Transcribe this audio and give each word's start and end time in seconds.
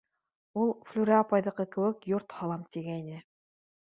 Ул 0.61 0.71
Флүрә 0.91 1.19
апайҙыҡы 1.23 1.67
кеүек 1.75 2.09
йорт 2.13 2.35
һалам 2.39 2.65
тигәйне. 2.77 3.21